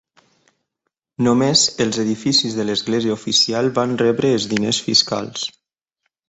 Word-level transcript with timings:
Només 1.27 1.65
els 1.85 1.99
edificis 2.03 2.55
de 2.61 2.65
l"església 2.65 3.13
oficial 3.19 3.71
van 3.77 3.95
rebre 4.03 4.33
el 4.39 4.49
diners 4.55 4.81
fiscals. 4.89 5.47